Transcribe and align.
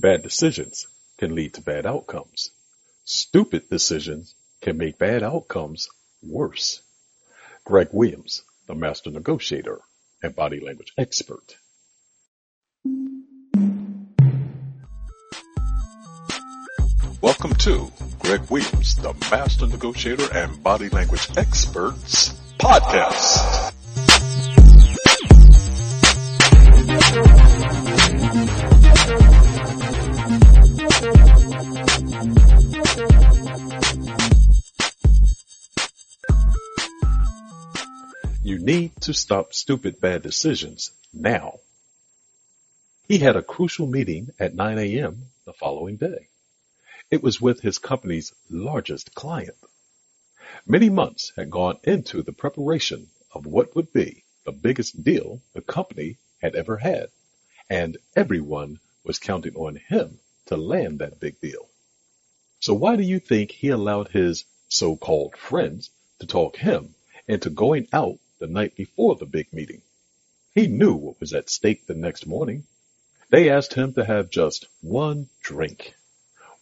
Bad 0.00 0.22
decisions 0.22 0.86
can 1.18 1.34
lead 1.34 1.54
to 1.54 1.60
bad 1.60 1.84
outcomes. 1.84 2.52
Stupid 3.04 3.68
decisions 3.68 4.32
can 4.60 4.78
make 4.78 4.96
bad 4.96 5.24
outcomes 5.24 5.88
worse. 6.22 6.80
Greg 7.64 7.88
Williams, 7.90 8.44
the 8.68 8.76
master 8.76 9.10
negotiator 9.10 9.80
and 10.22 10.36
body 10.36 10.60
language 10.60 10.92
expert. 10.96 11.56
Welcome 17.20 17.54
to 17.54 17.90
Greg 18.20 18.42
Williams, 18.50 18.94
the 18.94 19.14
master 19.32 19.66
negotiator 19.66 20.32
and 20.32 20.62
body 20.62 20.90
language 20.90 21.28
experts 21.36 22.34
podcast. 22.60 23.74
You 38.48 38.58
need 38.58 39.02
to 39.02 39.12
stop 39.12 39.52
stupid 39.52 40.00
bad 40.00 40.22
decisions 40.22 40.90
now. 41.12 41.58
He 43.06 43.18
had 43.18 43.36
a 43.36 43.42
crucial 43.42 43.86
meeting 43.86 44.30
at 44.40 44.54
9 44.54 44.78
a.m. 44.78 45.26
the 45.44 45.52
following 45.52 45.96
day. 45.96 46.28
It 47.10 47.22
was 47.22 47.42
with 47.42 47.60
his 47.60 47.76
company's 47.76 48.32
largest 48.48 49.14
client. 49.14 49.58
Many 50.66 50.88
months 50.88 51.30
had 51.36 51.50
gone 51.50 51.76
into 51.84 52.22
the 52.22 52.32
preparation 52.32 53.10
of 53.32 53.44
what 53.44 53.76
would 53.76 53.92
be 53.92 54.24
the 54.46 54.52
biggest 54.52 55.04
deal 55.04 55.42
the 55.52 55.60
company 55.60 56.16
had 56.40 56.54
ever 56.54 56.78
had, 56.78 57.10
and 57.68 57.98
everyone 58.16 58.80
was 59.04 59.18
counting 59.18 59.56
on 59.56 59.76
him 59.76 60.20
to 60.46 60.56
land 60.56 61.00
that 61.00 61.20
big 61.20 61.38
deal. 61.38 61.68
So 62.60 62.72
why 62.72 62.96
do 62.96 63.02
you 63.02 63.20
think 63.20 63.50
he 63.50 63.68
allowed 63.68 64.08
his 64.08 64.46
so-called 64.68 65.36
friends 65.36 65.90
to 66.20 66.26
talk 66.26 66.56
him 66.56 66.94
into 67.26 67.50
going 67.50 67.88
out 67.92 68.18
the 68.38 68.46
night 68.46 68.76
before 68.76 69.16
the 69.16 69.26
big 69.26 69.52
meeting? 69.52 69.82
He 70.54 70.66
knew 70.66 70.94
what 70.94 71.20
was 71.20 71.34
at 71.34 71.50
stake 71.50 71.86
the 71.86 71.94
next 71.94 72.26
morning. 72.26 72.66
They 73.30 73.50
asked 73.50 73.74
him 73.74 73.92
to 73.94 74.04
have 74.04 74.30
just 74.30 74.66
one 74.80 75.28
drink. 75.42 75.94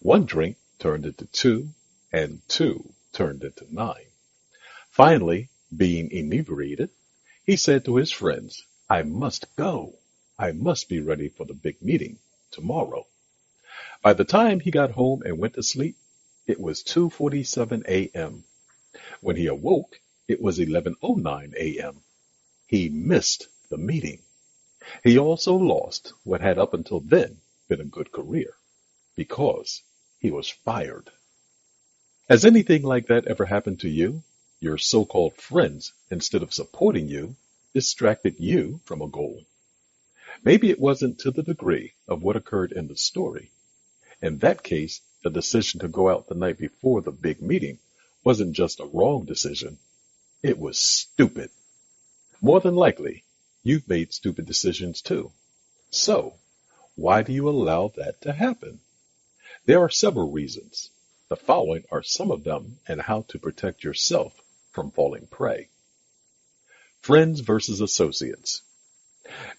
One 0.00 0.24
drink 0.26 0.56
turned 0.78 1.06
into 1.06 1.26
two, 1.26 1.74
and 2.12 2.40
two 2.48 2.92
turned 3.12 3.44
into 3.44 3.66
nine. 3.72 4.06
Finally, 4.90 5.48
being 5.76 6.10
inebriated, 6.10 6.90
he 7.44 7.56
said 7.56 7.84
to 7.84 7.96
his 7.96 8.12
friends, 8.12 8.64
I 8.88 9.02
must 9.02 9.54
go. 9.56 9.98
I 10.38 10.52
must 10.52 10.88
be 10.88 11.00
ready 11.00 11.28
for 11.28 11.44
the 11.44 11.54
big 11.54 11.80
meeting 11.82 12.18
tomorrow. 12.50 13.06
By 14.02 14.12
the 14.14 14.24
time 14.24 14.60
he 14.60 14.70
got 14.70 14.90
home 14.92 15.22
and 15.22 15.38
went 15.38 15.54
to 15.54 15.62
sleep, 15.62 15.96
it 16.46 16.60
was 16.60 16.82
2.47 16.82 17.86
a.m. 17.86 18.44
When 19.20 19.36
he 19.36 19.46
awoke, 19.46 20.00
it 20.28 20.40
was 20.40 20.58
11.09 20.58 21.54
a.m. 21.54 22.02
He 22.66 22.88
missed 22.88 23.48
the 23.70 23.78
meeting. 23.78 24.20
He 25.04 25.18
also 25.18 25.54
lost 25.54 26.12
what 26.24 26.40
had 26.40 26.58
up 26.58 26.74
until 26.74 27.00
then 27.00 27.38
been 27.68 27.80
a 27.80 27.84
good 27.84 28.10
career 28.12 28.54
because 29.16 29.82
he 30.20 30.30
was 30.30 30.48
fired. 30.48 31.10
Has 32.28 32.44
anything 32.44 32.82
like 32.82 33.06
that 33.06 33.26
ever 33.26 33.44
happened 33.44 33.80
to 33.80 33.88
you? 33.88 34.22
Your 34.60 34.78
so-called 34.78 35.36
friends, 35.36 35.92
instead 36.10 36.42
of 36.42 36.52
supporting 36.52 37.08
you, 37.08 37.36
distracted 37.74 38.40
you 38.40 38.80
from 38.84 39.02
a 39.02 39.08
goal. 39.08 39.44
Maybe 40.42 40.70
it 40.70 40.80
wasn't 40.80 41.20
to 41.20 41.30
the 41.30 41.42
degree 41.42 41.92
of 42.08 42.22
what 42.22 42.36
occurred 42.36 42.72
in 42.72 42.88
the 42.88 42.96
story. 42.96 43.50
In 44.20 44.38
that 44.38 44.62
case, 44.62 45.00
the 45.22 45.30
decision 45.30 45.80
to 45.80 45.88
go 45.88 46.08
out 46.08 46.26
the 46.26 46.34
night 46.34 46.58
before 46.58 47.02
the 47.02 47.12
big 47.12 47.40
meeting 47.40 47.78
wasn't 48.24 48.56
just 48.56 48.80
a 48.80 48.86
wrong 48.86 49.24
decision. 49.24 49.78
It 50.46 50.60
was 50.60 50.78
stupid. 50.78 51.50
More 52.40 52.60
than 52.60 52.76
likely, 52.76 53.24
you've 53.64 53.88
made 53.88 54.12
stupid 54.12 54.46
decisions 54.46 55.02
too. 55.02 55.32
So, 55.90 56.38
why 56.94 57.22
do 57.22 57.32
you 57.32 57.48
allow 57.48 57.88
that 57.96 58.20
to 58.20 58.32
happen? 58.32 58.78
There 59.64 59.80
are 59.80 59.90
several 59.90 60.30
reasons. 60.30 60.90
The 61.28 61.34
following 61.34 61.82
are 61.90 62.04
some 62.04 62.30
of 62.30 62.44
them 62.44 62.78
and 62.86 63.00
how 63.00 63.22
to 63.22 63.40
protect 63.40 63.82
yourself 63.82 64.40
from 64.70 64.92
falling 64.92 65.26
prey. 65.26 65.68
Friends 67.00 67.40
versus 67.40 67.80
associates. 67.80 68.62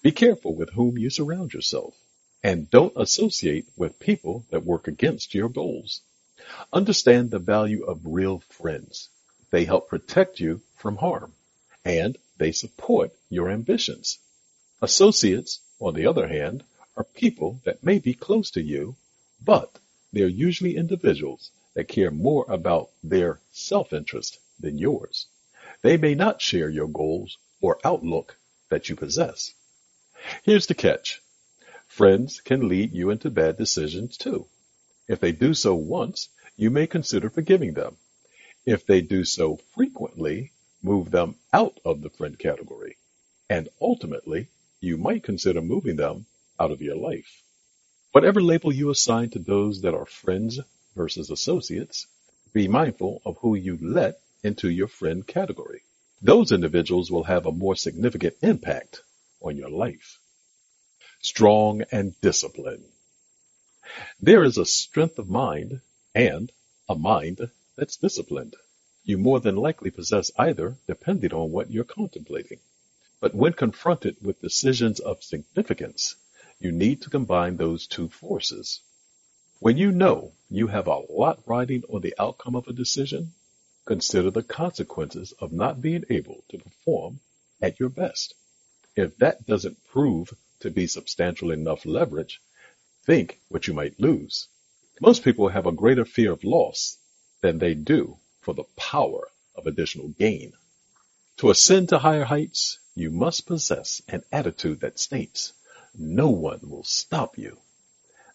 Be 0.00 0.10
careful 0.10 0.54
with 0.54 0.70
whom 0.70 0.96
you 0.96 1.10
surround 1.10 1.52
yourself 1.52 1.94
and 2.42 2.70
don't 2.70 2.96
associate 2.96 3.68
with 3.76 4.00
people 4.00 4.46
that 4.48 4.64
work 4.64 4.88
against 4.88 5.34
your 5.34 5.50
goals. 5.50 6.00
Understand 6.72 7.30
the 7.30 7.38
value 7.38 7.84
of 7.84 8.00
real 8.06 8.38
friends. 8.38 9.10
They 9.50 9.64
help 9.64 9.88
protect 9.88 10.40
you 10.40 10.60
from 10.76 10.96
harm 10.96 11.32
and 11.84 12.18
they 12.36 12.52
support 12.52 13.12
your 13.30 13.50
ambitions. 13.50 14.18
Associates, 14.82 15.60
on 15.80 15.94
the 15.94 16.06
other 16.06 16.28
hand, 16.28 16.64
are 16.96 17.04
people 17.04 17.60
that 17.64 17.82
may 17.82 17.98
be 17.98 18.14
close 18.14 18.50
to 18.52 18.62
you, 18.62 18.96
but 19.44 19.78
they're 20.12 20.28
usually 20.28 20.76
individuals 20.76 21.50
that 21.74 21.88
care 21.88 22.10
more 22.10 22.44
about 22.48 22.90
their 23.02 23.40
self-interest 23.52 24.38
than 24.60 24.78
yours. 24.78 25.26
They 25.82 25.96
may 25.96 26.14
not 26.14 26.42
share 26.42 26.68
your 26.68 26.88
goals 26.88 27.38
or 27.60 27.78
outlook 27.84 28.36
that 28.68 28.88
you 28.88 28.96
possess. 28.96 29.54
Here's 30.42 30.66
the 30.66 30.74
catch. 30.74 31.22
Friends 31.86 32.40
can 32.40 32.68
lead 32.68 32.92
you 32.92 33.10
into 33.10 33.30
bad 33.30 33.56
decisions 33.56 34.16
too. 34.16 34.46
If 35.06 35.20
they 35.20 35.32
do 35.32 35.54
so 35.54 35.74
once, 35.74 36.28
you 36.56 36.70
may 36.70 36.86
consider 36.86 37.30
forgiving 37.30 37.74
them. 37.74 37.96
If 38.68 38.84
they 38.84 39.00
do 39.00 39.24
so 39.24 39.56
frequently, 39.74 40.52
move 40.82 41.10
them 41.10 41.36
out 41.54 41.80
of 41.86 42.02
the 42.02 42.10
friend 42.10 42.38
category. 42.38 42.98
And 43.48 43.70
ultimately, 43.80 44.48
you 44.78 44.98
might 44.98 45.22
consider 45.22 45.62
moving 45.62 45.96
them 45.96 46.26
out 46.60 46.70
of 46.70 46.82
your 46.82 46.96
life. 46.96 47.42
Whatever 48.12 48.42
label 48.42 48.70
you 48.70 48.90
assign 48.90 49.30
to 49.30 49.38
those 49.38 49.80
that 49.80 49.94
are 49.94 50.04
friends 50.04 50.60
versus 50.94 51.30
associates, 51.30 52.08
be 52.52 52.68
mindful 52.68 53.22
of 53.24 53.38
who 53.38 53.54
you 53.54 53.78
let 53.80 54.20
into 54.42 54.68
your 54.68 54.88
friend 54.88 55.26
category. 55.26 55.80
Those 56.20 56.52
individuals 56.52 57.10
will 57.10 57.24
have 57.24 57.46
a 57.46 57.52
more 57.52 57.74
significant 57.74 58.36
impact 58.42 59.00
on 59.40 59.56
your 59.56 59.70
life. 59.70 60.18
Strong 61.22 61.84
and 61.90 62.20
disciplined. 62.20 62.84
There 64.20 64.44
is 64.44 64.58
a 64.58 64.66
strength 64.66 65.18
of 65.18 65.30
mind 65.30 65.80
and 66.14 66.52
a 66.86 66.94
mind 66.94 67.50
that's 67.78 67.96
disciplined. 67.96 68.56
You 69.04 69.16
more 69.16 69.40
than 69.40 69.56
likely 69.56 69.90
possess 69.90 70.30
either 70.36 70.76
depending 70.88 71.32
on 71.32 71.52
what 71.52 71.70
you're 71.70 71.84
contemplating. 71.84 72.58
But 73.20 73.34
when 73.34 73.52
confronted 73.52 74.16
with 74.20 74.42
decisions 74.42 75.00
of 75.00 75.22
significance, 75.22 76.16
you 76.58 76.72
need 76.72 77.02
to 77.02 77.10
combine 77.10 77.56
those 77.56 77.86
two 77.86 78.08
forces. 78.08 78.80
When 79.60 79.76
you 79.76 79.92
know 79.92 80.32
you 80.50 80.66
have 80.66 80.88
a 80.88 81.02
lot 81.08 81.40
riding 81.46 81.84
on 81.88 82.00
the 82.00 82.14
outcome 82.18 82.56
of 82.56 82.66
a 82.66 82.72
decision, 82.72 83.32
consider 83.86 84.30
the 84.30 84.42
consequences 84.42 85.32
of 85.38 85.52
not 85.52 85.80
being 85.80 86.04
able 86.10 86.44
to 86.50 86.58
perform 86.58 87.20
at 87.62 87.80
your 87.80 87.88
best. 87.88 88.34
If 88.96 89.16
that 89.18 89.46
doesn't 89.46 89.84
prove 89.84 90.34
to 90.60 90.70
be 90.70 90.86
substantial 90.86 91.52
enough 91.52 91.86
leverage, 91.86 92.40
think 93.06 93.40
what 93.48 93.66
you 93.66 93.72
might 93.72 94.00
lose. 94.00 94.48
Most 95.00 95.22
people 95.22 95.48
have 95.48 95.66
a 95.66 95.72
greater 95.72 96.04
fear 96.04 96.32
of 96.32 96.42
loss 96.42 96.97
than 97.40 97.58
they 97.58 97.74
do 97.74 98.18
for 98.40 98.54
the 98.54 98.64
power 98.76 99.28
of 99.54 99.66
additional 99.66 100.08
gain. 100.08 100.52
To 101.38 101.50
ascend 101.50 101.90
to 101.90 101.98
higher 101.98 102.24
heights, 102.24 102.78
you 102.94 103.10
must 103.10 103.46
possess 103.46 104.02
an 104.08 104.24
attitude 104.32 104.80
that 104.80 104.98
states, 104.98 105.52
no 105.94 106.30
one 106.30 106.60
will 106.62 106.84
stop 106.84 107.38
you. 107.38 107.58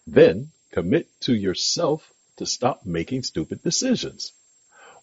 Then 0.06 0.52
commit 0.70 1.08
to 1.20 1.34
yourself 1.34 2.12
to 2.36 2.46
stop 2.46 2.84
making 2.84 3.22
stupid 3.22 3.62
decisions. 3.62 4.32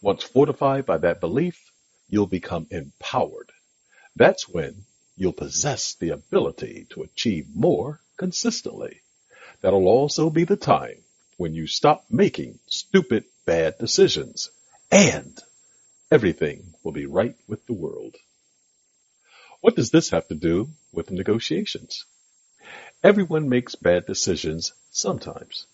Once 0.02 0.24
fortified 0.24 0.86
by 0.86 0.98
that 0.98 1.20
belief, 1.22 1.72
you'll 2.10 2.28
become 2.28 2.68
empowered. 2.72 3.52
That's 4.16 4.50
when 4.50 4.86
you'll 5.16 5.34
possess 5.34 5.94
the 5.94 6.10
ability 6.10 6.88
to 6.90 7.04
achieve 7.04 7.48
more 7.56 8.02
consistently. 8.18 9.02
That'll 9.62 9.88
also 9.88 10.30
be 10.30 10.44
the 10.44 10.58
time 10.58 10.98
when 11.38 11.54
you 11.54 11.68
stop 11.68 12.06
making 12.10 12.60
stupid 12.68 13.26
bad 13.46 13.78
decisions 13.80 14.52
and 14.92 15.40
everything 16.12 16.74
will 16.84 16.92
be 16.92 17.06
right 17.06 17.36
with 17.48 17.66
the 17.66 17.74
world. 17.74 18.16
What 19.62 19.76
does 19.76 19.92
this 19.92 20.10
have 20.12 20.28
to 20.30 20.36
do 20.36 20.70
with 20.92 21.12
negotiations? 21.12 22.06
Everyone 23.04 23.50
makes 23.50 23.76
bad 23.76 24.06
decisions 24.06 24.74
sometimes. 24.92 25.66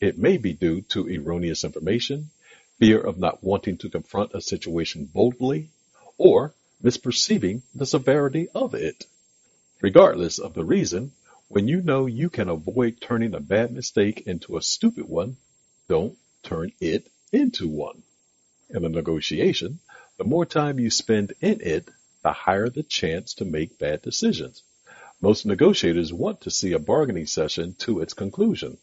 It 0.00 0.18
may 0.18 0.36
be 0.36 0.52
due 0.52 0.82
to 0.90 1.08
erroneous 1.08 1.64
information, 1.64 2.30
fear 2.78 3.00
of 3.00 3.18
not 3.18 3.42
wanting 3.42 3.78
to 3.78 3.90
confront 3.90 4.34
a 4.34 4.40
situation 4.40 5.06
boldly, 5.06 5.70
or 6.18 6.54
misperceiving 6.82 7.62
the 7.74 7.86
severity 7.86 8.48
of 8.54 8.74
it. 8.74 9.06
Regardless 9.80 10.38
of 10.38 10.54
the 10.54 10.64
reason, 10.64 11.12
When 11.48 11.68
you 11.68 11.80
know 11.80 12.06
you 12.06 12.28
can 12.28 12.48
avoid 12.48 13.00
turning 13.00 13.34
a 13.34 13.40
bad 13.40 13.72
mistake 13.72 14.26
into 14.26 14.56
a 14.56 14.62
stupid 14.62 15.04
one, 15.08 15.36
don't 15.88 16.18
turn 16.46 16.70
it 16.80 17.10
into 17.32 17.66
one. 17.66 18.04
In 18.70 18.84
a 18.84 18.88
negotiation, 18.88 19.80
the 20.16 20.22
more 20.22 20.46
time 20.46 20.78
you 20.78 20.90
spend 20.90 21.34
in 21.40 21.60
it, 21.60 21.88
the 22.22 22.32
higher 22.32 22.68
the 22.68 22.84
chance 22.84 23.34
to 23.34 23.44
make 23.44 23.80
bad 23.80 24.00
decisions. 24.02 24.62
Most 25.20 25.44
negotiators 25.44 26.12
want 26.12 26.42
to 26.42 26.52
see 26.52 26.72
a 26.72 26.78
bargaining 26.78 27.26
session 27.26 27.74
to 27.80 28.00
its 28.00 28.14
conclusion. 28.14 28.78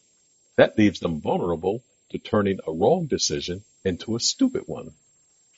That 0.56 0.76
leaves 0.76 1.00
them 1.00 1.22
vulnerable 1.22 1.82
to 2.10 2.18
turning 2.18 2.60
a 2.66 2.72
wrong 2.72 3.06
decision 3.06 3.64
into 3.82 4.14
a 4.14 4.20
stupid 4.20 4.64
one. 4.66 4.92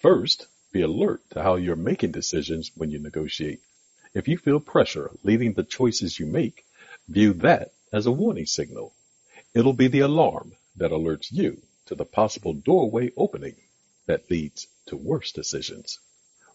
First, 0.01 0.47
be 0.73 0.83
alert 0.83 1.23
to 1.31 1.43
how 1.43 1.57
you're 1.57 1.75
making 1.75 2.13
decisions 2.13 2.71
when 2.77 2.93
you 2.93 3.01
negotiate. 3.01 3.63
If 4.15 4.29
you 4.29 4.39
feel 4.39 4.61
pressure 4.61 5.11
leading 5.25 5.55
the 5.55 5.65
choices 5.65 6.21
you 6.21 6.27
make, 6.27 6.65
view 7.09 7.33
that 7.35 7.73
as 7.93 8.07
a 8.07 8.13
warning 8.13 8.47
signal. 8.47 8.95
It'll 9.55 9.73
be 9.73 9.89
the 9.89 10.01
alarm 10.01 10.53
that 10.77 10.93
alerts 10.93 11.33
you 11.33 11.63
to 11.87 11.95
the 11.95 12.05
possible 12.05 12.53
doorway 12.53 13.11
opening 13.17 13.57
that 14.07 14.31
leads 14.31 14.67
to 14.87 14.97
worse 14.97 15.33
decisions. 15.33 15.99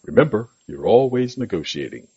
Remember, 0.04 0.50
you're 0.68 0.88
always 0.88 1.38
negotiating. 1.38 2.07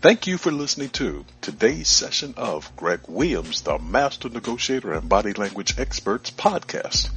Thank 0.00 0.26
you 0.26 0.36
for 0.36 0.52
listening 0.52 0.90
to 0.90 1.24
today's 1.40 1.88
session 1.88 2.34
of 2.36 2.74
Greg 2.76 3.00
Williams, 3.08 3.62
the 3.62 3.78
Master 3.78 4.28
Negotiator 4.28 4.92
and 4.92 5.08
Body 5.08 5.32
Language 5.32 5.78
Experts 5.78 6.30
podcast. 6.30 7.10